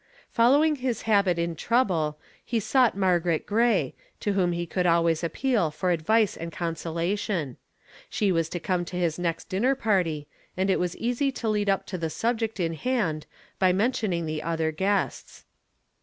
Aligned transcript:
Following 0.31 0.77
his 0.77 1.03
habit 1.03 1.37
in 1.37 1.55
trouble, 1.55 2.17
he 2.43 2.59
sought 2.59 2.97
Margaret 2.97 3.45
Gray, 3.45 3.93
to 4.19 4.33
whom 4.33 4.51
he 4.51 4.65
could 4.65 4.87
always 4.87 5.23
appeal 5.23 5.69
for 5.69 5.91
advice 5.91 6.35
and 6.35 6.51
consolation. 6.51 7.57
She 8.09 8.31
was 8.31 8.49
to 8.49 8.59
come 8.59 8.83
to 8.85 8.97
his 8.97 9.19
next 9.19 9.47
dinner 9.47 9.75
party, 9.75 10.27
and 10.57 10.71
it 10.71 10.79
was 10.79 10.97
easy 10.97 11.31
to 11.33 11.49
lead 11.49 11.69
up 11.69 11.85
to 11.85 11.99
the 11.99 12.09
subject 12.09 12.59
in 12.59 12.73
hand 12.73 13.27
by 13.59 13.73
mentioning 13.73 14.25
the 14.25 14.41
other 14.41 14.71
guests. 14.71 15.45